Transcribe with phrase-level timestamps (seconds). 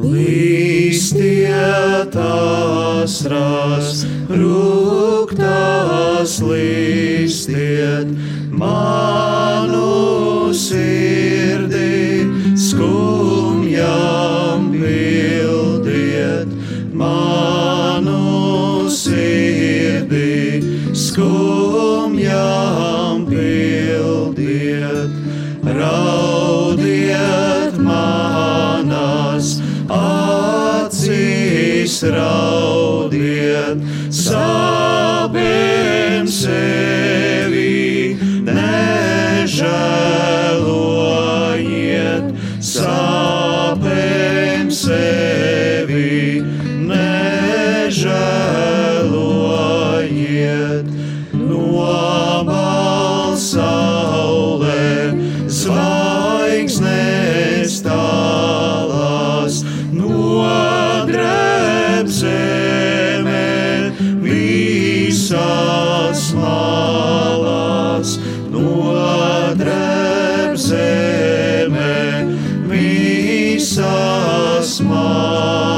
[0.00, 1.52] Līstietās
[3.28, 4.00] ras,
[4.32, 8.08] rūktās līstiet
[8.62, 12.24] manu sirdi,
[12.56, 16.48] skumjām pildiet
[16.96, 20.64] manu sirdi,
[20.96, 22.69] skumjām.
[32.14, 34.79] raudiet, sāp.
[68.80, 71.96] nodrēb zeme
[72.70, 75.69] visas mājas.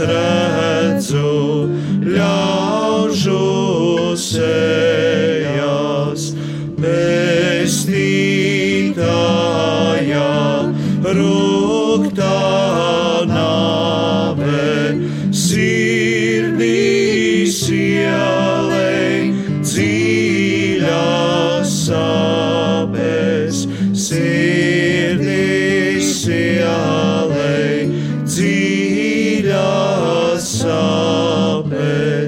[0.00, 0.57] Israel.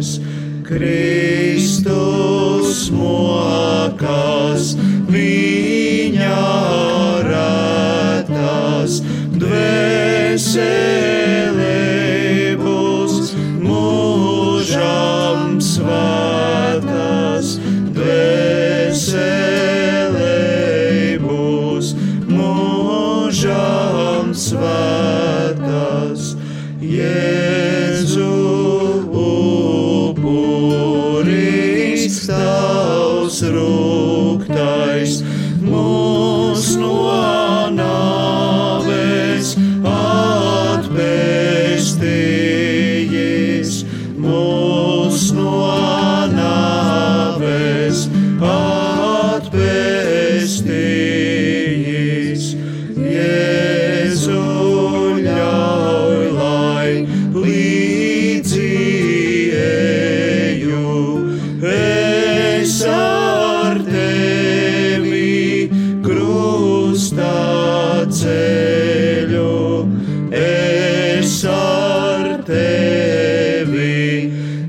[0.00, 0.16] Dievs,
[0.64, 1.90] Kristus
[2.94, 4.72] mokas,
[5.12, 6.40] viņa
[7.28, 9.00] ratas
[9.36, 11.19] dvēseles.
[32.30, 32.59] so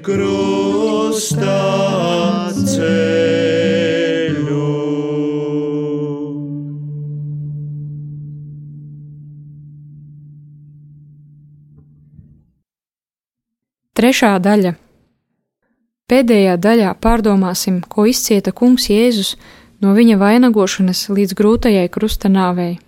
[0.06, 1.58] krustā
[2.58, 4.02] ceļu.
[13.98, 14.74] Trešā daļa.
[16.12, 19.36] Pēdējā daļā pārdomāsim, ko izcieta Kungs Jēzus
[19.82, 22.80] no viņa vainagošanas līdz grūtajai krusta nāvei.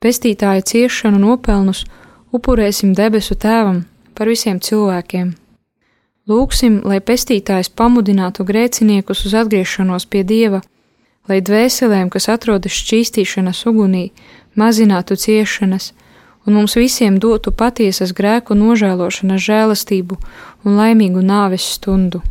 [0.00, 1.84] Pestītāja ciešanu nopelnus
[2.32, 3.82] upurēsim debesu Tēvam
[4.14, 5.34] par visiem cilvēkiem.
[6.30, 10.60] Lūksim, lai pestītājs pamudinātu grēciniekus uz atgriešanos pie Dieva,
[11.26, 14.10] lai dvēselēm, kas atrodas šķīstīšanas ugunī,
[14.54, 15.90] mazinātu ciešanas,
[16.46, 20.20] un mums visiem dotu patiesas grēku nožēlošanas žēlastību
[20.62, 22.22] un laimīgu nāves stundu.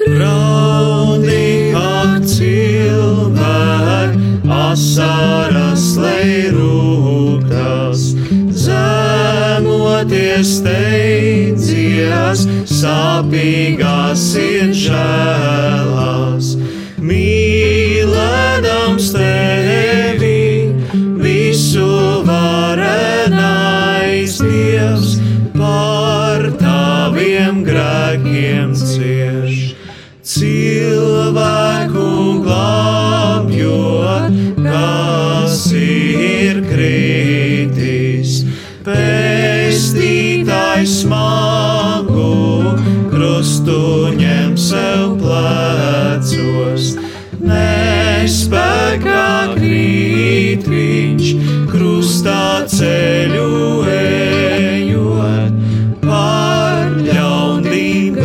[0.00, 1.46] Raudi,
[1.76, 1.94] kā
[2.34, 4.18] cilvēki,
[4.50, 6.79] asaras leirū.
[10.00, 16.54] Zemoties steidzies, sāpīgās ir žēlas.
[17.00, 19.69] Mīlēdams tevi,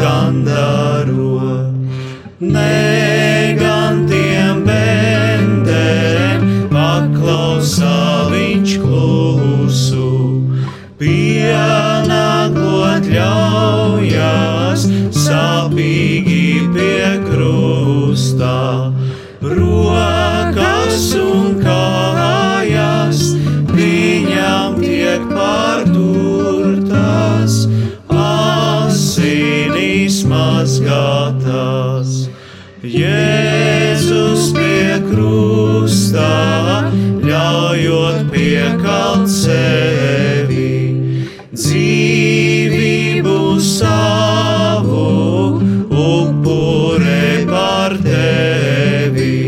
[0.05, 1.73] gandaro.
[2.39, 3.24] Negantiem
[39.55, 40.71] sevi,
[41.55, 45.07] dzīvību savu
[46.05, 49.39] upurē par tevi.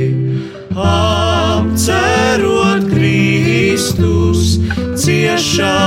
[0.87, 4.41] Apcerot Kristus,
[4.95, 5.86] ciešanas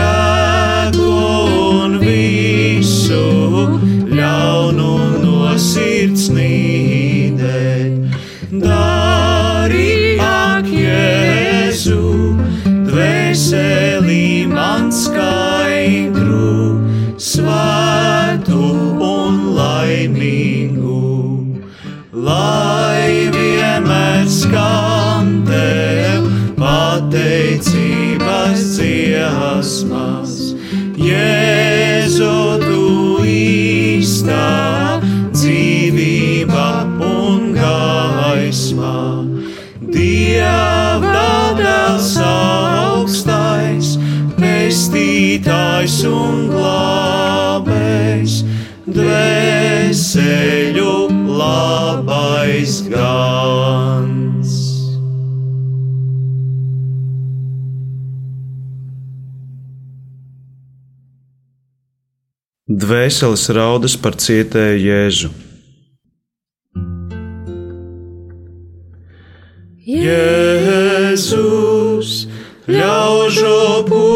[0.00, 0.29] grēku
[45.40, 48.34] pestītājs un glābējs,
[48.86, 49.88] dvēseļu
[51.38, 54.58] labais gans.
[62.70, 65.30] Dvēseles raudas par cietēju Jēzu.
[69.90, 71.30] Jēzus,
[72.70, 74.09] ļaužu puļu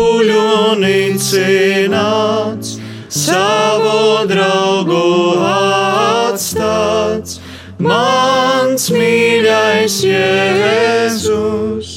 [0.81, 2.79] nicināts,
[3.15, 5.05] savu draugu
[6.35, 7.39] atstāts,
[7.79, 11.93] mans mīļais Jēzus,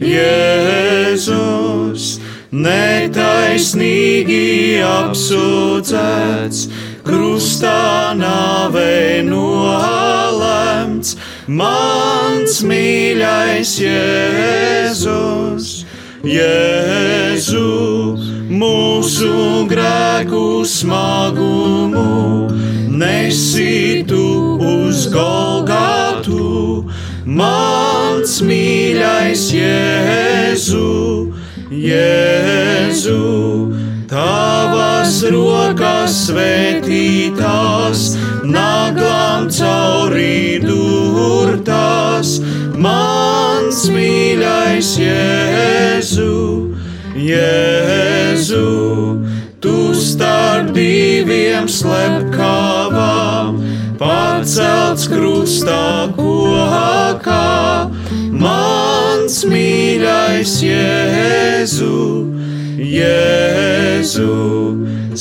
[0.00, 2.08] Jēzus,
[2.50, 4.42] netaisnīgi
[4.84, 6.66] apsūdzēts,
[7.06, 15.70] krustā nāvei nolemts, mans mīļais Jēzus,
[16.26, 17.99] Jēzu,
[18.60, 22.50] mūsu grēku smagumu,
[23.00, 24.24] nesītu
[24.70, 26.84] uz Golgātu,
[27.24, 30.90] mans mīļais Jēzu,
[31.70, 33.24] Jēzu,
[34.10, 38.06] tavas rokas svētītās,
[38.44, 42.36] naglām caurī durtās,
[42.76, 46.32] mans mīļais Jēzu,
[47.20, 48.19] Jēzu,
[49.60, 53.58] tu starp diviem slepkavām,
[54.00, 57.90] pacelts krustā kokā,
[58.30, 61.98] mans mīļais Jēzu,
[62.94, 64.38] Jēzu,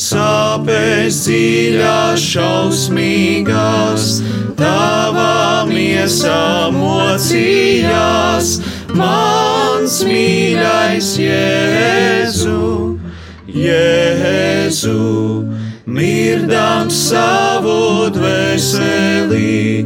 [0.08, 4.10] sāpēs dziļās, šausmīgās,
[4.60, 5.30] tavā
[7.20, 7.68] samocījās,
[8.98, 12.79] mans mīļais Jēzu,
[13.50, 15.44] Jēzu,
[15.90, 19.86] mirdams savu dvēseli,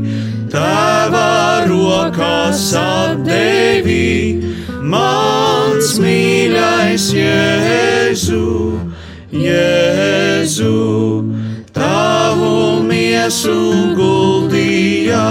[0.51, 4.43] tēva rokās atdevi,
[4.83, 8.49] mans mīļais Jēzu,
[9.31, 10.75] Jēzu,
[11.73, 13.57] tavu miesu
[13.95, 15.29] guldījā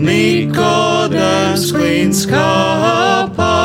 [0.00, 3.56] Nikodēms klīns kāpā,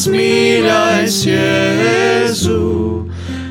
[0.00, 3.04] mans mīļais Jēzu,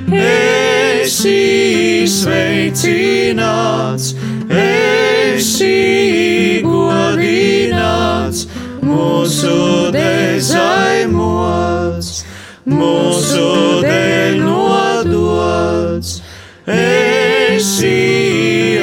[0.09, 4.17] esi sveicināts,
[4.49, 8.49] esi godināts,
[8.81, 12.25] mūsu dezaimuots,
[12.65, 13.45] mūsu
[13.85, 16.17] dēļ nodots,
[16.65, 17.93] esi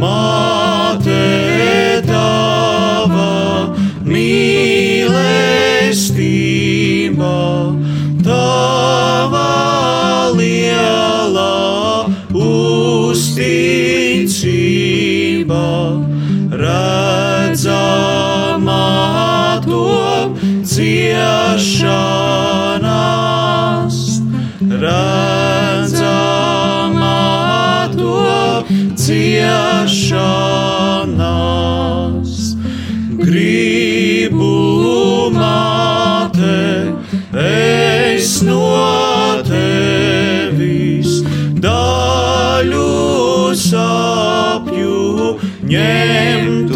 [0.01, 0.31] My
[29.42, 31.22] ciešanās.
[33.22, 34.52] Gribu
[35.36, 36.94] māte,
[37.42, 41.12] es no tevis
[41.62, 45.38] daļu sapju
[45.72, 46.71] ņemtu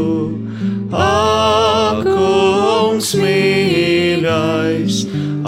[0.94, 4.94] akungs mīļais,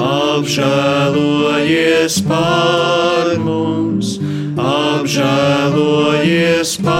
[0.08, 4.08] apžēlojies par mums,
[4.56, 6.91] apžēlojies par mums.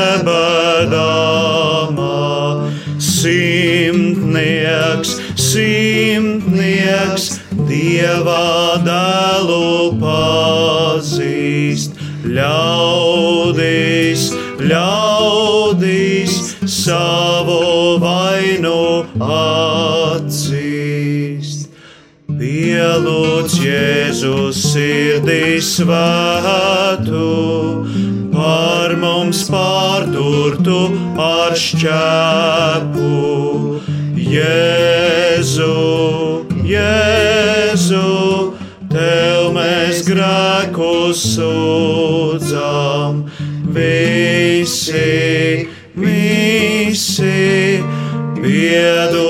[2.99, 7.40] Simtnieks, simtnieks,
[7.71, 11.92] dieva dēlu pazīst,
[12.27, 12.65] ļaudīs,
[16.87, 20.46] savu vainu atzīst.
[22.37, 27.31] Pielūdz Jēzus sirdī svētu,
[28.35, 30.79] par mums pārturtu
[31.27, 33.11] ar šķēpu.
[34.37, 35.72] Jēzu,
[36.70, 38.11] Jēzu,
[38.92, 43.25] tev mēs grēkus sūdzam,
[43.75, 45.26] visi
[48.77, 49.26] credo.